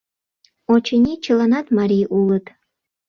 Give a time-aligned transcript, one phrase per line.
[0.73, 2.45] Очыни, чыланат марий улыт.